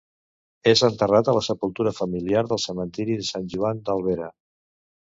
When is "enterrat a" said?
0.87-1.35